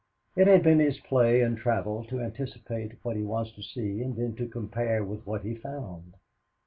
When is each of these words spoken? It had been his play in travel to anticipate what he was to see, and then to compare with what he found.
It 0.35 0.47
had 0.47 0.63
been 0.63 0.79
his 0.79 0.97
play 0.99 1.41
in 1.41 1.55
travel 1.57 2.03
to 2.05 2.21
anticipate 2.21 2.93
what 3.03 3.15
he 3.15 3.21
was 3.21 3.51
to 3.53 3.61
see, 3.61 4.01
and 4.01 4.15
then 4.15 4.35
to 4.37 4.47
compare 4.47 5.03
with 5.03 5.27
what 5.27 5.43
he 5.43 5.53
found. 5.53 6.15